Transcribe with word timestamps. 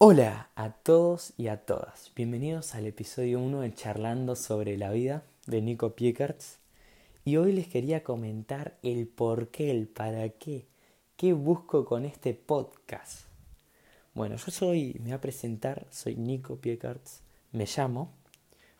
Hola 0.00 0.48
a 0.54 0.70
todos 0.70 1.32
y 1.36 1.48
a 1.48 1.56
todas. 1.66 2.12
Bienvenidos 2.14 2.76
al 2.76 2.86
episodio 2.86 3.40
1 3.40 3.62
de 3.62 3.74
Charlando 3.74 4.36
sobre 4.36 4.78
la 4.78 4.92
vida 4.92 5.24
de 5.46 5.60
Nico 5.60 5.96
Piekarts. 5.96 6.58
Y 7.24 7.36
hoy 7.36 7.52
les 7.52 7.66
quería 7.66 8.04
comentar 8.04 8.78
el 8.84 9.08
por 9.08 9.48
qué, 9.48 9.72
el 9.72 9.88
para 9.88 10.28
qué, 10.28 10.66
qué 11.16 11.32
busco 11.32 11.84
con 11.84 12.04
este 12.04 12.32
podcast. 12.32 13.22
Bueno, 14.14 14.36
yo 14.36 14.52
soy, 14.52 14.94
me 15.00 15.06
voy 15.06 15.12
a 15.14 15.20
presentar, 15.20 15.84
soy 15.90 16.14
Nico 16.14 16.54
Piekarts, 16.58 17.22
me 17.50 17.66
llamo, 17.66 18.12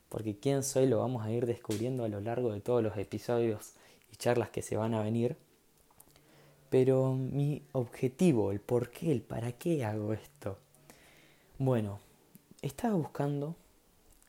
porque 0.09 0.39
quién 0.39 0.63
soy 0.63 0.87
lo 0.87 1.01
vamos 1.01 1.27
a 1.27 1.33
ir 1.33 1.47
descubriendo 1.47 2.05
a 2.05 2.09
lo 2.09 2.21
largo 2.21 2.53
de 2.53 2.61
todos 2.61 2.81
los 2.81 2.97
episodios 2.97 3.73
y 4.13 4.17
charlas 4.19 4.51
que 4.51 4.63
se 4.63 4.77
van 4.77 4.95
a 4.95 5.03
venir. 5.03 5.37
Pero 6.71 7.13
mi 7.15 7.65
objetivo, 7.73 8.53
el 8.53 8.61
por 8.61 8.93
qué, 8.93 9.11
el 9.11 9.23
para 9.23 9.51
qué 9.51 9.85
hago 9.85 10.13
esto. 10.13 10.59
Bueno, 11.61 11.99
estaba 12.63 12.95
buscando, 12.95 13.57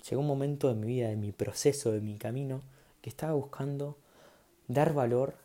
llegó 0.10 0.22
un 0.22 0.28
momento 0.28 0.68
de 0.68 0.74
mi 0.74 0.88
vida, 0.88 1.10
de 1.10 1.16
mi 1.16 1.32
proceso, 1.32 1.92
de 1.92 2.02
mi 2.02 2.18
camino, 2.18 2.64
que 3.04 3.10
estaba 3.12 3.34
buscando 3.34 3.98
dar 4.68 4.94
valor 4.94 5.36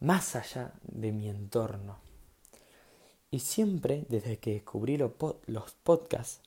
más 0.00 0.36
allá 0.36 0.74
de 0.82 1.12
mi 1.12 1.30
entorno. 1.30 1.96
Y 3.30 3.38
siempre, 3.38 4.04
desde 4.10 4.36
que 4.36 4.52
descubrí 4.52 4.98
los 4.98 5.72
podcasts, 5.82 6.42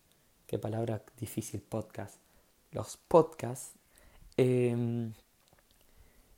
qué 0.45 0.59
palabra 0.59 1.02
difícil 1.20 1.62
podcast, 1.62 2.17
los 2.72 2.98
podcasts, 3.08 3.73
em, 4.38 5.14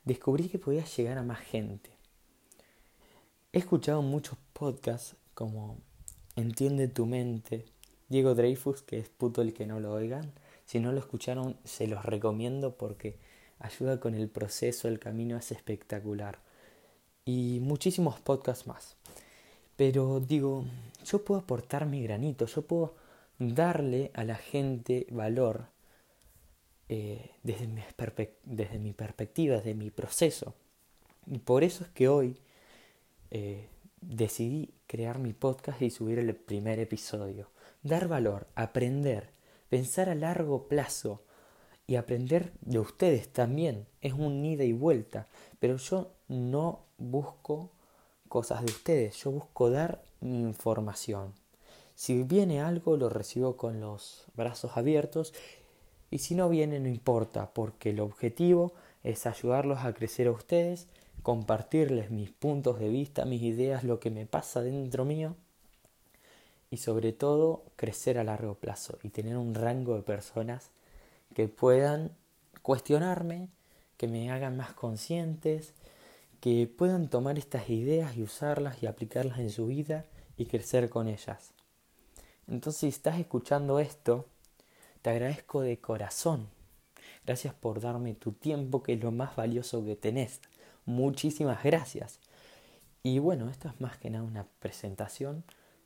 descubrí 0.06 0.48
que 0.48 0.60
podía 0.60 0.86
llegar 0.86 1.18
a 1.18 1.24
más 1.24 1.42
gente. 1.42 1.90
He 3.52 3.60
escuchado 3.60 4.02
muchos 4.02 4.38
podcasts 4.54 5.18
como 5.34 5.76
Entiende 6.36 6.88
tu 6.88 7.06
mente, 7.06 7.66
Diego 8.14 8.36
Dreyfus, 8.36 8.84
que 8.84 9.00
es 9.00 9.10
puto 9.10 9.42
el 9.42 9.56
que 9.56 9.66
no 9.66 9.80
lo 9.80 9.92
oigan. 9.92 10.34
Si 10.66 10.80
no 10.80 10.92
lo 10.92 11.00
escucharon, 11.00 11.58
se 11.64 11.88
los 11.88 12.06
recomiendo 12.06 12.78
porque 12.78 13.18
ayuda 13.58 14.00
con 14.00 14.14
el 14.14 14.30
proceso, 14.30 14.88
el 14.88 15.00
camino 15.00 15.36
es 15.36 15.52
espectacular. 15.52 16.38
Y 17.26 17.58
muchísimos 17.64 18.20
podcasts 18.20 18.68
más. 18.68 18.98
Pero 19.78 20.20
digo, 20.20 20.64
yo 21.04 21.26
puedo 21.26 21.42
aportar 21.42 21.88
mi 21.88 22.04
granito, 22.04 22.46
yo 22.46 22.62
puedo 22.62 22.94
darle 23.40 24.12
a 24.14 24.24
la 24.24 24.36
gente 24.36 25.08
valor 25.10 25.66
eh, 26.90 27.32
desde, 27.42 27.66
mi 27.66 27.82
desde 28.44 28.94
perspectiva, 28.94 29.56
desde 29.56 29.74
mi 29.74 29.90
proceso. 29.90 30.54
Y 31.26 31.40
por 31.40 31.64
eso 31.64 31.84
es 31.84 31.90
que 31.90 32.10
hoy 32.10 32.38
eh, 33.32 33.70
decidí 34.02 34.70
crear 34.86 35.18
mi 35.18 35.34
podcast 35.34 35.82
y 35.82 35.90
subir 35.90 36.20
el 36.20 36.36
primer 36.36 36.78
episodio. 36.78 37.53
Dar 37.84 38.08
valor, 38.08 38.48
aprender, 38.56 39.30
pensar 39.70 40.10
a 40.10 40.16
largo 40.16 40.68
plazo 40.68 41.22
y 41.86 41.98
aprender 41.98 42.54
de 42.62 42.80
ustedes 42.80 43.28
también. 43.28 43.86
Es 44.02 44.14
un 44.14 44.44
ida 44.46 44.64
y 44.64 44.72
vuelta. 44.72 45.28
Pero 45.60 45.76
yo 45.76 46.12
no 46.30 46.86
busco 46.98 47.72
cosas 48.30 48.62
de 48.62 48.72
ustedes, 48.72 49.18
yo 49.18 49.32
busco 49.32 49.70
dar 49.70 50.02
información. 50.22 51.34
Si 51.94 52.24
viene 52.24 52.62
algo 52.62 52.98
lo 52.98 53.10
recibo 53.10 53.58
con 53.58 53.80
los 53.80 54.26
brazos 54.34 54.78
abiertos 54.78 55.34
y 56.10 56.20
si 56.20 56.34
no 56.36 56.50
viene 56.50 56.80
no 56.80 56.88
importa 56.88 57.54
porque 57.54 57.92
el 57.92 58.00
objetivo 58.00 58.74
es 59.04 59.28
ayudarlos 59.28 59.80
a 59.80 59.94
crecer 59.94 60.28
a 60.28 60.32
ustedes 60.32 60.88
compartirles 61.22 62.12
mis 62.12 62.32
puntos 62.32 62.80
de 62.80 62.90
vista, 62.90 63.26
mis 63.26 63.42
ideas, 63.42 63.84
lo 63.84 64.00
que 64.00 64.10
me 64.10 64.26
pasa 64.26 64.62
dentro 64.62 65.06
mío 65.06 65.36
y 66.74 66.78
sobre 66.78 67.14
todo 67.14 67.66
crecer 67.76 68.18
a 68.18 68.24
largo 68.24 68.56
plazo 68.56 68.98
y 69.04 69.10
tener 69.10 69.38
un 69.38 69.54
rango 69.54 69.96
de 69.96 70.02
personas 70.02 70.72
que 71.36 71.48
puedan 71.48 72.14
cuestionarme, 72.64 73.50
que 73.96 74.08
me 74.08 74.32
hagan 74.32 74.58
más 74.58 74.74
conscientes, 74.74 75.74
que 76.40 76.66
puedan 76.66 77.10
tomar 77.10 77.38
estas 77.38 77.70
ideas 77.70 78.18
y 78.18 78.24
usarlas 78.24 78.82
y 78.82 78.88
aplicarlas 78.88 79.38
en 79.38 79.52
su 79.52 79.68
vida 79.68 80.06
y 80.36 80.48
crecer 80.48 80.90
con 80.90 81.08
ellas. 81.08 81.52
Entonces, 82.48 82.80
si 82.80 82.88
estás 82.88 83.20
escuchando 83.20 83.78
esto, 83.80 84.26
te 85.04 85.12
agradezco 85.12 85.62
de 85.62 85.78
corazón. 85.78 86.50
Gracias 87.24 87.54
por 87.54 87.82
darme 87.82 88.16
tu 88.16 88.32
tiempo, 88.32 88.82
que 88.82 88.94
es 88.94 89.00
lo 89.00 89.12
más 89.12 89.36
valioso 89.36 89.86
que 89.86 89.96
tenés. 89.96 90.42
Muchísimas 90.88 91.64
gracias. 91.64 92.20
Y 93.04 93.20
bueno, 93.20 93.52
esto 93.52 93.68
es 93.68 93.80
más 93.80 93.96
que 94.00 94.10
nada 94.10 94.24
una 94.24 94.48
presentación. 94.60 95.44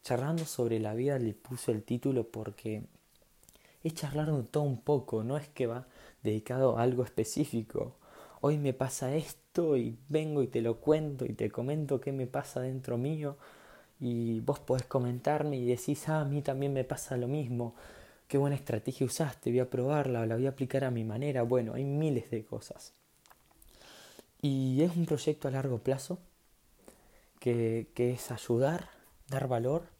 Charlando 0.07 0.45
sobre 0.45 0.79
la 0.79 0.93
vida 0.93 1.19
le 1.19 1.33
puse 1.33 1.73
el 1.73 1.83
título 1.83 2.31
porque 2.31 2.83
es 3.83 3.93
charlar 3.93 4.31
de 4.31 4.43
todo 4.43 4.63
un 4.63 4.79
poco, 4.79 5.25
no 5.25 5.35
es 5.35 5.49
que 5.49 5.67
va 5.67 5.85
dedicado 6.23 6.77
a 6.77 6.83
algo 6.83 7.03
específico. 7.03 7.97
Hoy 8.39 8.57
me 8.57 8.71
pasa 8.71 9.13
esto 9.15 9.75
y 9.75 9.97
vengo 10.07 10.43
y 10.43 10.47
te 10.47 10.61
lo 10.61 10.77
cuento 10.77 11.25
y 11.25 11.33
te 11.33 11.51
comento 11.51 11.99
qué 11.99 12.13
me 12.13 12.25
pasa 12.25 12.61
dentro 12.61 12.97
mío 12.97 13.35
y 13.99 14.39
vos 14.39 14.59
podés 14.59 14.85
comentarme 14.85 15.57
y 15.57 15.65
decís, 15.65 16.07
ah, 16.07 16.21
a 16.21 16.23
mí 16.23 16.41
también 16.41 16.71
me 16.71 16.85
pasa 16.85 17.17
lo 17.17 17.27
mismo, 17.27 17.75
qué 18.29 18.37
buena 18.37 18.55
estrategia 18.55 19.05
usaste, 19.05 19.49
voy 19.49 19.59
a 19.59 19.69
probarla, 19.69 20.25
la 20.25 20.35
voy 20.35 20.45
a 20.45 20.51
aplicar 20.51 20.85
a 20.85 20.89
mi 20.89 21.03
manera. 21.03 21.43
Bueno, 21.43 21.73
hay 21.73 21.83
miles 21.83 22.31
de 22.31 22.45
cosas. 22.45 22.93
Y 24.41 24.81
es 24.83 24.95
un 24.95 25.05
proyecto 25.05 25.49
a 25.49 25.51
largo 25.51 25.79
plazo 25.79 26.17
que, 27.41 27.89
que 27.93 28.11
es 28.11 28.31
ayudar, 28.31 28.87
dar 29.27 29.49
valor, 29.49 29.96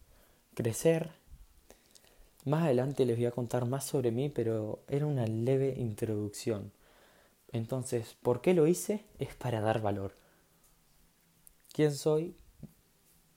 crecer. 0.58 1.12
Más 2.44 2.64
adelante 2.64 3.06
les 3.06 3.16
voy 3.16 3.28
a 3.28 3.32
contar 3.32 3.66
más 3.66 3.86
sobre 3.86 4.10
mí, 4.10 4.30
pero 4.30 4.80
era 4.88 5.06
una 5.06 5.28
leve 5.28 5.76
introducción. 5.78 6.72
Entonces, 7.52 8.18
¿por 8.24 8.42
qué 8.42 8.56
lo 8.56 8.66
hice? 8.66 9.06
Es 9.20 9.36
para 9.36 9.62
dar 9.62 9.82
valor. 9.84 10.16
¿Quién 11.74 11.94
soy? 11.94 12.36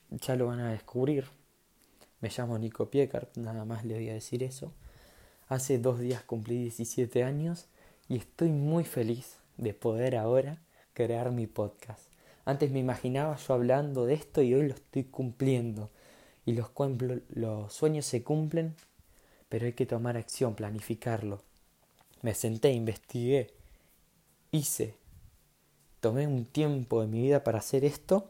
Ya 0.09 0.35
lo 0.35 0.47
van 0.47 0.61
a 0.61 0.73
descubrir. 0.73 1.27
Me 2.23 2.31
llamo 2.31 2.59
Nico 2.59 2.89
Piecart, 2.89 3.37
nada 3.37 3.67
más 3.67 3.85
les 3.85 3.99
voy 3.99 4.09
a 4.09 4.15
decir 4.15 4.43
eso. 4.43 4.73
Hace 5.47 5.79
dos 5.79 6.01
días 6.01 6.23
cumplí 6.23 6.57
17 6.63 7.23
años 7.23 7.67
y 8.09 8.17
estoy 8.17 8.49
muy 8.49 8.85
feliz 8.85 9.37
de 9.59 9.75
poder 9.75 10.17
ahora 10.17 10.63
crear 10.95 11.33
mi 11.33 11.47
podcast. 11.47 12.11
Antes 12.47 12.71
me 12.71 12.79
imaginaba 12.79 13.37
yo 13.37 13.53
hablando 13.53 14.07
de 14.07 14.15
esto 14.15 14.41
y 14.41 14.55
hoy 14.55 14.69
lo 14.69 14.75
estoy 14.75 15.05
cumpliendo. 15.05 15.91
Y 16.47 16.53
los, 16.53 16.71
los 17.29 17.73
sueños 17.73 18.07
se 18.07 18.23
cumplen, 18.23 18.75
pero 19.49 19.67
hay 19.67 19.73
que 19.73 19.87
tomar 19.87 20.17
acción, 20.17 20.55
planificarlo. 20.55 21.43
Me 22.23 22.35
senté, 22.35 22.73
investigué, 22.73 23.51
hice, 24.51 24.95
tomé 26.01 26.27
un 26.27 26.45
tiempo 26.45 27.01
de 27.01 27.07
mi 27.07 27.23
vida 27.23 27.45
para 27.45 27.59
hacer 27.59 27.85
esto 27.85 28.29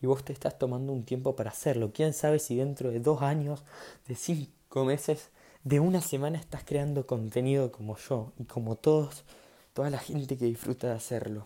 y 0.00 0.06
vos 0.06 0.24
te 0.24 0.32
estás 0.32 0.58
tomando 0.58 0.92
un 0.92 1.04
tiempo 1.04 1.36
para 1.36 1.50
hacerlo. 1.50 1.92
¿Quién 1.92 2.12
sabe 2.12 2.38
si 2.38 2.56
dentro 2.56 2.90
de 2.90 3.00
dos 3.00 3.22
años, 3.22 3.64
de 4.06 4.14
cinco 4.14 4.84
meses, 4.84 5.30
de 5.64 5.80
una 5.80 6.00
semana 6.00 6.38
estás 6.38 6.64
creando 6.64 7.06
contenido 7.06 7.70
como 7.70 7.96
yo 7.96 8.32
y 8.38 8.44
como 8.44 8.76
todos 8.76 9.24
toda 9.72 9.90
la 9.90 9.98
gente 9.98 10.36
que 10.36 10.44
disfruta 10.44 10.88
de 10.88 10.94
hacerlo. 10.94 11.44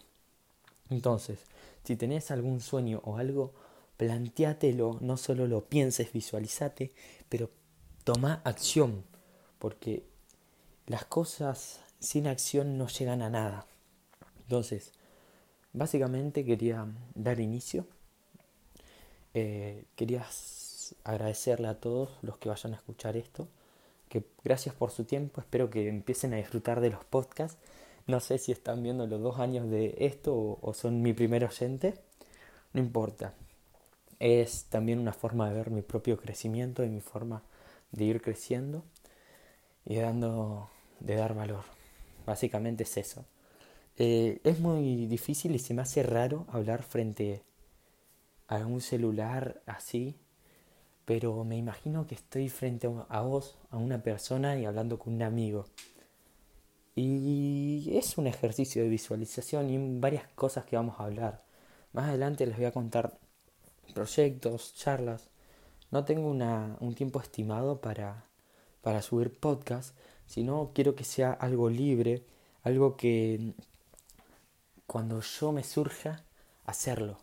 Entonces, 0.91 1.39
si 1.85 1.97
tenés 1.97 2.31
algún 2.31 2.61
sueño 2.61 3.01
o 3.05 3.17
algo, 3.17 3.53
planteátelo, 3.97 4.99
no 5.01 5.17
solo 5.17 5.47
lo 5.47 5.65
pienses, 5.67 6.13
visualizate, 6.13 6.93
pero 7.29 7.51
toma 8.05 8.41
acción, 8.45 9.05
porque 9.59 10.05
las 10.87 11.05
cosas 11.05 11.81
sin 12.01 12.27
acción 12.27 12.77
no 12.79 12.89
llegan 12.89 13.23
a 13.23 13.31
nada. 13.31 13.67
Entonces, 14.43 14.93
básicamente 15.73 16.45
quería 16.45 16.87
dar 17.15 17.41
inicio. 17.41 17.87
Eh, 19.33 19.85
quería 19.97 20.27
agradecerle 21.03 21.69
a 21.69 21.81
todos 21.81 22.11
los 22.23 22.39
que 22.39 22.49
vayan 22.49 22.75
a 22.75 22.77
escuchar 22.77 23.17
esto, 23.17 23.49
que 24.09 24.25
gracias 24.45 24.75
por 24.75 24.91
su 24.91 25.05
tiempo, 25.05 25.41
espero 25.41 25.71
que 25.71 25.89
empiecen 25.89 26.35
a 26.35 26.37
disfrutar 26.37 26.81
de 26.81 26.91
los 26.91 27.05
podcasts 27.05 27.59
no 28.07 28.21
sé 28.21 28.39
si 28.39 28.53
están 28.53 28.83
viendo 28.83 29.07
los 29.07 29.23
dos 29.23 29.39
años 29.39 29.71
de 29.71 29.95
esto 29.99 30.59
o, 30.61 30.75
son 30.75 31.01
mi 31.01 31.13
primer 31.15 31.45
oyente. 31.45 31.95
No 32.73 32.81
importa. 32.81 33.33
Es 34.25 34.65
también 34.71 35.01
una 35.01 35.13
forma 35.13 35.51
de 35.51 35.55
ver 35.55 35.71
mi 35.71 35.83
propio 35.83 36.17
crecimiento 36.17 36.83
y 36.83 36.89
mi 36.89 37.03
forma 37.03 37.43
de 37.93 38.05
ir 38.05 38.23
creciendo 38.23 38.83
y 39.85 39.97
dando, 39.97 40.71
de 41.01 41.17
dar 41.17 41.35
valor. 41.35 41.65
Básicamente 42.25 42.85
es 42.85 42.97
eso. 42.97 43.27
Eh, 43.99 44.41
es 44.43 44.61
muy 44.61 45.05
difícil 45.09 45.55
y 45.55 45.59
se 45.59 45.75
me 45.75 45.83
hace 45.83 46.03
raro 46.03 46.47
hablar 46.49 46.83
frente 46.85 47.43
a 48.49 48.65
un 48.65 48.81
celular 48.81 49.61
así, 49.67 50.17
pero 51.05 51.45
me 51.45 51.59
imagino 51.59 52.07
que 52.07 52.15
estoy 52.15 52.49
frente 52.49 52.89
a 53.11 53.21
vos, 53.21 53.59
a 53.69 53.77
una 53.77 54.03
persona 54.03 54.59
y 54.59 54.65
hablando 54.65 54.99
con 54.99 55.13
un 55.13 55.23
amigo. 55.23 55.67
Y 56.95 57.91
es 57.93 58.17
un 58.17 58.27
ejercicio 58.27 58.83
de 58.83 58.89
visualización 58.89 59.69
y 59.69 60.01
varias 60.01 60.27
cosas 60.29 60.65
que 60.65 60.77
vamos 60.77 60.99
a 60.99 61.05
hablar. 61.05 61.45
Más 61.93 62.09
adelante 62.09 62.47
les 62.47 62.57
voy 62.57 62.65
a 62.65 62.73
contar 62.73 63.19
proyectos, 63.93 64.75
charlas 64.75 65.29
no 65.95 66.05
tengo 66.05 66.29
una, 66.29 66.77
un 66.81 66.97
tiempo 66.97 67.21
estimado 67.21 67.81
para, 67.81 68.27
para 68.83 69.01
subir 69.01 69.39
podcast, 69.39 69.97
sino 70.27 70.73
quiero 70.75 70.97
que 70.97 71.05
sea 71.05 71.33
algo 71.33 71.71
libre, 71.71 72.25
algo 72.65 72.97
que 72.97 73.55
cuando 74.89 75.21
yo 75.21 75.53
me 75.53 75.63
surja, 75.63 76.25
hacerlo. 76.65 77.19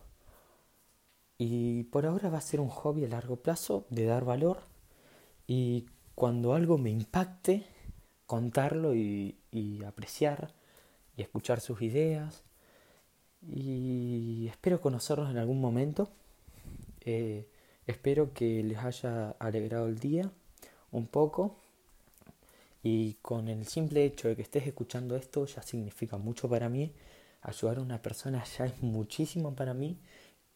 Y 1.36 1.82
por 1.84 2.06
ahora 2.06 2.30
va 2.30 2.38
a 2.38 2.40
ser 2.40 2.60
un 2.60 2.70
hobby 2.70 3.04
a 3.04 3.08
largo 3.08 3.36
plazo 3.36 3.84
de 3.90 4.06
dar 4.06 4.24
valor 4.24 4.60
y 5.46 5.84
cuando 6.14 6.54
algo 6.54 6.78
me 6.78 6.88
impacte, 6.88 7.66
contarlo 8.24 8.94
y, 8.94 9.36
apreciar 9.86 10.54
y 11.14 11.20
escuchar 11.20 11.60
sus 11.60 11.82
ideas. 11.82 12.42
Y 13.42 14.46
espero 14.48 14.80
conocerlos 14.80 15.30
en 15.30 15.36
algún 15.36 15.60
momento. 15.60 16.08
Eh, 17.04 17.48
espero 17.86 18.32
que 18.32 18.62
les 18.62 18.78
haya 18.78 19.30
alegrado 19.38 19.86
el 19.86 19.98
día 19.98 20.30
un 20.90 21.06
poco. 21.06 21.56
Y 22.82 23.14
con 23.22 23.48
el 23.48 23.66
simple 23.66 24.04
hecho 24.04 24.28
de 24.28 24.36
que 24.36 24.42
estés 24.42 24.66
escuchando 24.66 25.16
esto 25.16 25.46
ya 25.46 25.62
significa 25.62 26.16
mucho 26.16 26.48
para 26.48 26.68
mí. 26.68 26.92
Ayudar 27.42 27.78
a 27.78 27.82
una 27.82 28.02
persona 28.02 28.44
ya 28.44 28.66
es 28.66 28.82
muchísimo 28.82 29.54
para 29.54 29.74
mí. 29.74 29.98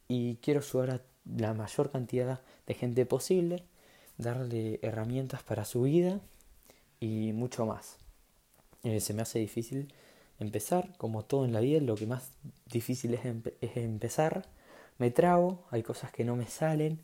Y 0.09 0.37
quiero 0.37 0.61
ayudar 0.61 0.91
a 0.91 1.01
la 1.25 1.55
mayor 1.55 1.91
cantidad 1.91 2.41
de 2.67 2.75
gente 2.75 3.07
posible 3.07 3.65
darle 4.19 4.79
herramientas 4.83 5.43
para 5.43 5.65
su 5.65 5.83
vida 5.83 6.21
y 7.01 7.33
mucho 7.33 7.67
más. 7.67 7.97
Eh, 8.83 9.01
se 9.01 9.15
me 9.15 9.23
hace 9.23 9.39
difícil 9.39 9.93
empezar, 10.39 10.97
como 10.99 11.25
todo 11.25 11.45
en 11.45 11.53
la 11.53 11.61
vida, 11.61 11.81
lo 11.81 11.97
que 11.97 12.07
más 12.07 12.31
difícil 12.71 13.15
es, 13.15 13.23
es 13.61 13.77
empezar. 13.77 14.49
Me 14.99 15.11
trago, 15.11 15.65
hay 15.71 15.83
cosas 15.83 16.11
que 16.11 16.25
no 16.25 16.37
me 16.37 16.47
salen, 16.47 17.01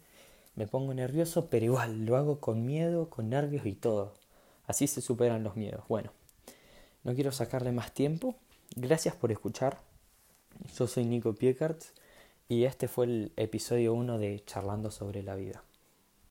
me 0.55 0.67
pongo 0.67 0.95
nervioso, 0.95 1.49
pero 1.49 1.65
igual 1.65 2.05
lo 2.05 2.17
hago 2.17 2.41
con 2.41 2.65
miedo, 2.65 3.11
con 3.11 3.31
nervios 3.31 3.67
y 3.67 3.75
todo. 3.75 4.15
Así 4.67 4.87
se 4.87 5.01
superan 5.01 5.43
los 5.43 5.57
miedos. 5.57 5.85
Bueno, 5.89 6.13
no 7.05 7.15
quiero 7.15 7.33
sacarle 7.33 7.73
más 7.73 7.93
tiempo. 7.93 8.35
Gracias 8.77 9.15
por 9.17 9.33
escuchar. 9.33 9.79
Yo 10.77 10.87
soy 10.87 11.05
Nico 11.05 11.35
Piecart 11.35 11.83
y 12.49 12.65
este 12.65 12.89
fue 12.89 13.07
el 13.07 13.33
episodio 13.37 13.95
1 13.95 14.19
de 14.19 14.43
Charlando 14.45 14.91
sobre 14.91 15.23
la 15.23 15.35
vida. 15.35 15.63